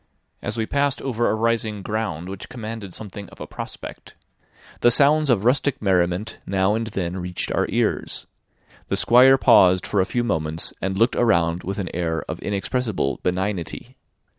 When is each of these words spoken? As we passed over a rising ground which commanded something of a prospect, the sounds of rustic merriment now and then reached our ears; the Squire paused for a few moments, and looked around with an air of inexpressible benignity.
As 0.41 0.57
we 0.57 0.65
passed 0.65 0.99
over 1.03 1.29
a 1.29 1.35
rising 1.35 1.83
ground 1.83 2.27
which 2.27 2.49
commanded 2.49 2.91
something 2.91 3.29
of 3.29 3.39
a 3.39 3.45
prospect, 3.45 4.15
the 4.79 4.89
sounds 4.89 5.29
of 5.29 5.45
rustic 5.45 5.79
merriment 5.79 6.39
now 6.47 6.73
and 6.73 6.87
then 6.87 7.17
reached 7.17 7.51
our 7.51 7.67
ears; 7.69 8.25
the 8.87 8.97
Squire 8.97 9.37
paused 9.37 9.85
for 9.85 10.01
a 10.01 10.05
few 10.07 10.23
moments, 10.23 10.73
and 10.81 10.97
looked 10.97 11.15
around 11.15 11.61
with 11.63 11.77
an 11.77 11.89
air 11.95 12.23
of 12.27 12.39
inexpressible 12.39 13.19
benignity. 13.21 13.95